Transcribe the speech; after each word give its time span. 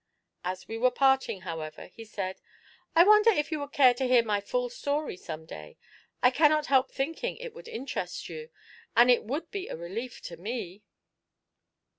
As 0.43 0.67
we 0.67 0.79
were 0.79 0.89
parting, 0.89 1.41
however, 1.41 1.85
he 1.85 2.05
said, 2.05 2.41
'I 2.95 3.03
wonder 3.03 3.29
if 3.29 3.51
you 3.51 3.59
would 3.59 3.71
care 3.71 3.93
to 3.93 4.05
hear 4.07 4.23
my 4.23 4.41
full 4.41 4.67
story 4.67 5.15
some 5.15 5.45
day? 5.45 5.77
I 6.23 6.31
cannot 6.31 6.65
help 6.73 6.89
thinking 6.89 7.37
it 7.37 7.53
would 7.53 7.67
interest 7.67 8.27
you, 8.27 8.49
and 8.97 9.11
it 9.11 9.25
would 9.25 9.51
be 9.51 9.67
a 9.67 9.77
relief 9.77 10.19
to 10.23 10.37
me.' 10.37 10.81